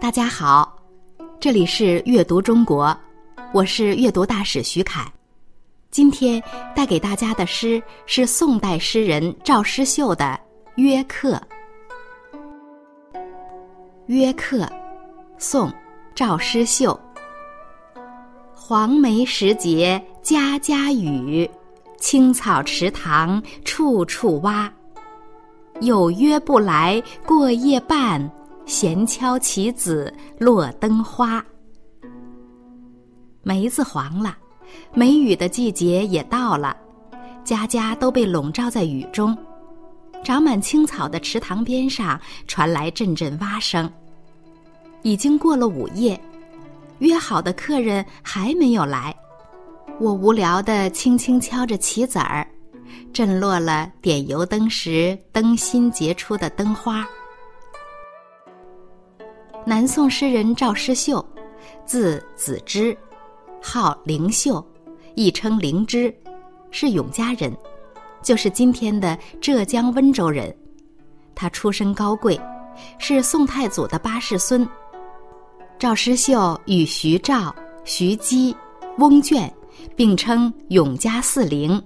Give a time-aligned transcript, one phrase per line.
[0.00, 0.76] 大家好，
[1.40, 2.96] 这里是阅读中国，
[3.52, 5.12] 我是阅读大使徐凯。
[5.90, 6.42] 今天
[6.74, 10.38] 带给大家的诗是宋代诗人赵师秀的
[10.76, 11.32] 《约客》。
[14.06, 14.58] 《约客》，
[15.36, 15.68] 宋·
[16.14, 16.98] 赵师秀。
[18.54, 21.48] 黄梅时节家家雨，
[21.98, 24.72] 青草池塘处处蛙。
[25.80, 28.30] 有约不来过夜半。
[28.66, 31.44] 闲敲棋子落灯花。
[33.42, 34.36] 梅子黄了，
[34.94, 36.76] 梅雨的季节也到了，
[37.44, 39.36] 家家都被笼罩在雨中。
[40.24, 43.90] 长满青草的池塘边上传来阵阵蛙声。
[45.02, 46.18] 已经过了午夜，
[47.00, 49.12] 约好的客人还没有来，
[49.98, 52.46] 我无聊地轻轻敲着棋子儿，
[53.12, 57.04] 震落了点油灯时灯芯结出的灯花。
[59.64, 61.24] 南宋诗人赵师秀，
[61.86, 62.96] 字子之，
[63.62, 64.64] 号灵秀，
[65.14, 66.12] 亦称灵芝，
[66.72, 67.56] 是永嘉人，
[68.22, 70.52] 就是今天的浙江温州人。
[71.32, 72.38] 他出身高贵，
[72.98, 74.68] 是宋太祖的八世孙。
[75.78, 78.54] 赵师秀与徐照、徐基、
[78.98, 79.52] 翁卷
[79.94, 81.80] 并称永嘉四灵，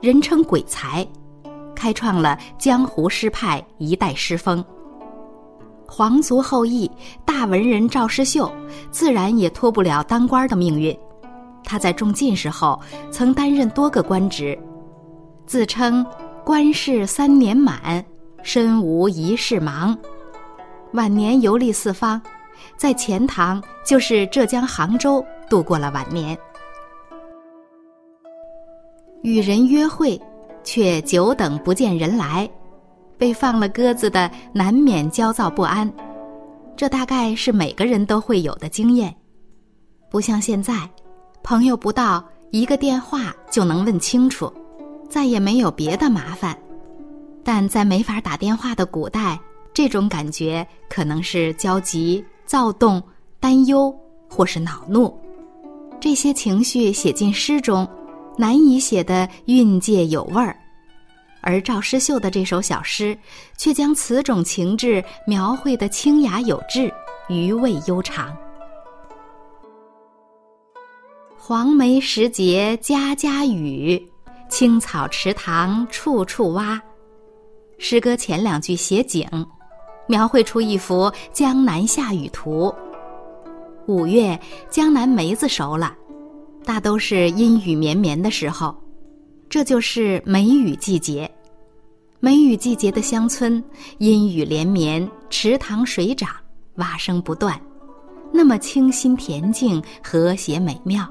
[0.00, 1.06] 人称鬼才，
[1.72, 4.64] 开创了江湖诗派一代诗风。
[5.94, 6.90] 皇族后裔、
[7.22, 8.50] 大文人赵师秀，
[8.90, 10.98] 自然也脱不了当官的命运。
[11.62, 14.58] 他在中进士后，曾担任多个官职，
[15.44, 16.04] 自称
[16.46, 18.02] “官事三年满，
[18.42, 19.94] 身无一事忙”。
[20.94, 22.18] 晚年游历四方，
[22.74, 26.34] 在钱塘（就是浙江杭州）度过了晚年。
[29.20, 30.18] 与人约会，
[30.64, 32.50] 却久等不见人来。
[33.22, 35.88] 被放了鸽子的，难免焦躁不安，
[36.76, 39.14] 这大概是每个人都会有的经验。
[40.10, 40.90] 不像现在，
[41.40, 44.52] 朋友不到，一个电话就能问清楚，
[45.08, 46.58] 再也没有别的麻烦。
[47.44, 49.38] 但在没法打电话的古代，
[49.72, 53.00] 这种感觉可能是焦急、躁动、
[53.38, 53.94] 担忧，
[54.28, 55.16] 或是恼怒。
[56.00, 57.88] 这些情绪写进诗中，
[58.36, 60.56] 难以写得韵界有味儿。
[61.42, 63.18] 而赵师秀的这首小诗，
[63.58, 66.92] 却将此种情致描绘得清雅有致、
[67.28, 68.34] 余味悠长。
[71.36, 74.00] 黄梅时节家家雨，
[74.48, 76.80] 青草池塘处处蛙。
[77.78, 79.28] 诗歌前两句写景，
[80.06, 82.72] 描绘出一幅江南下雨图。
[83.86, 84.38] 五月，
[84.70, 85.92] 江南梅子熟了，
[86.64, 88.72] 大都是阴雨绵绵的时候。
[89.52, 91.30] 这就是梅雨季节，
[92.20, 93.62] 梅雨季节的乡村，
[93.98, 96.30] 阴雨连绵，池塘水涨，
[96.76, 97.60] 蛙声不断，
[98.32, 101.06] 那么清新恬静、和谐美妙。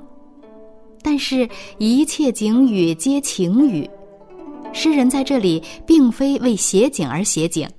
[1.03, 1.47] 但是，
[1.77, 3.87] 一切景语皆情语，
[4.73, 7.69] 诗人在这里并非为写景而写景，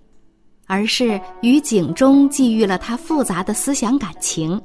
[0.68, 4.62] 而是于景中寄予了他复杂的思想感情。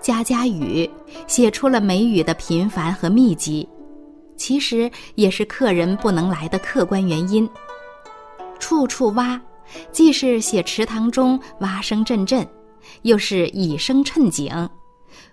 [0.00, 0.88] 家家雨
[1.26, 3.68] 写出了梅雨的频繁和密集。
[4.42, 7.48] 其实也是客人不能来的客观原因。
[8.58, 9.40] 处处蛙，
[9.92, 12.44] 既是写池塘中蛙声阵阵，
[13.02, 14.68] 又是以声衬景。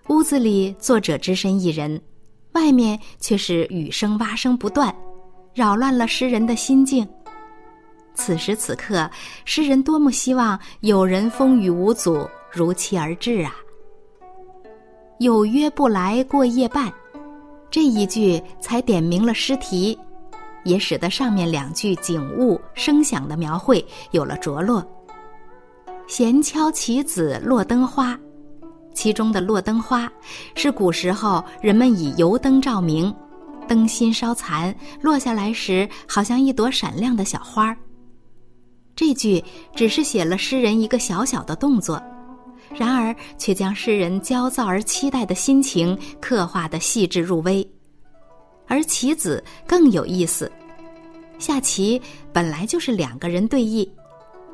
[0.09, 1.99] 屋子里作者只身一人，
[2.51, 4.95] 外面却是雨声蛙声不断，
[5.55, 7.07] 扰乱了诗人的心境。
[8.13, 9.09] 此时此刻，
[9.43, 13.55] 诗人多么希望有人风雨无阻如期而至啊！
[15.17, 16.93] 有约不来过夜半。
[17.71, 19.97] 这一句才点明了诗题，
[20.63, 24.83] 也使得上面两句景物声响的描绘有了着落。
[26.07, 28.19] 闲敲棋子落灯花，
[28.95, 30.11] 其中的落灯花
[30.55, 33.13] 是古时候人们以油灯照明，
[33.67, 37.77] 灯芯稍残，落下来时好像一朵闪亮的小花儿。
[38.95, 39.43] 这句
[39.75, 42.01] 只是写了诗人一个小小的动作。
[42.75, 47.67] 然而，却将诗人焦躁而期待的心情刻画的细致入微，
[48.67, 50.51] 而棋子更有意思。
[51.39, 52.01] 下棋
[52.31, 53.87] 本来就是两个人对弈，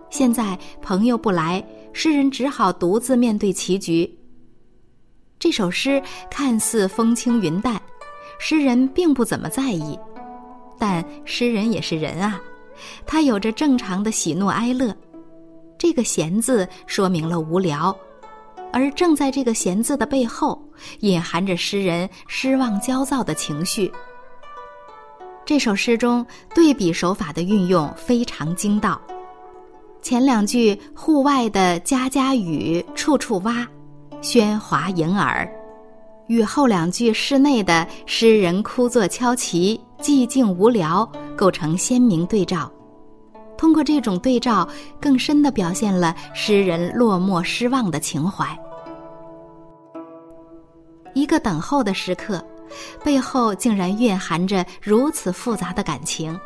[0.09, 1.63] 现在朋友不来，
[1.93, 4.09] 诗人只好独自面对棋局。
[5.37, 7.79] 这首诗看似风轻云淡，
[8.39, 9.99] 诗人并不怎么在意，
[10.79, 12.39] 但诗人也是人啊，
[13.05, 14.95] 他有着正常的喜怒哀乐。
[15.85, 17.95] 这个“闲”字说明了无聊，
[18.73, 20.59] 而正在这个“闲”字的背后，
[21.01, 23.91] 隐含着诗人失望、焦躁的情绪。
[25.45, 28.99] 这首诗中对比手法的运用非常精到，
[30.01, 33.67] 前两句“户外的家家雨，处处蛙”，
[34.23, 35.47] 喧哗盈耳；
[36.25, 42.71] 与后两句室内的诗人枯坐敲棋，寂静无聊，构成鲜明对照。
[43.57, 44.67] 通过这种对照，
[44.99, 48.47] 更深的表现了诗人落寞失望的情怀。
[51.13, 52.43] 一个等候的时刻，
[53.03, 56.37] 背后竟然蕴含着如此复杂的感情。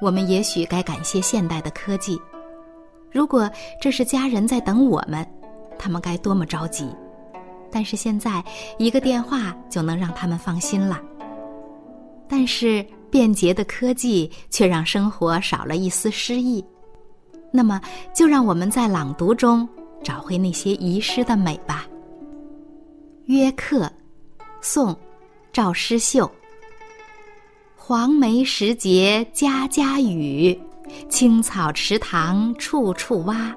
[0.00, 2.20] 我们也许该感谢现代的科技。
[3.12, 3.48] 如果
[3.80, 5.26] 这是家人在等我们，
[5.78, 6.88] 他们该多么着急！
[7.70, 8.42] 但是现在
[8.78, 11.00] 一个电话就能让他们放心了。
[12.28, 16.64] 但是便捷的科技却让生活少了一丝诗意。
[17.52, 17.80] 那么，
[18.14, 19.68] 就让我们在朗读中
[20.02, 21.86] 找回那些遗失的美吧。
[23.26, 23.90] 约客，
[24.60, 24.96] 宋，
[25.52, 26.30] 赵师秀。
[27.76, 30.58] 黄梅时节家家雨。
[31.08, 33.54] 青草池塘处处蛙，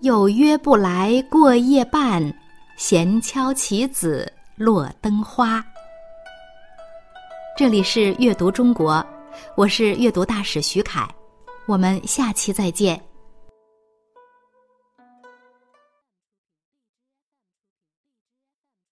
[0.00, 2.34] 有约不来过夜半，
[2.78, 5.62] 闲敲棋子落灯花。
[7.60, 9.04] 这里是阅读中国，
[9.54, 11.06] 我是阅读大使徐凯，
[11.66, 12.98] 我们下期再见。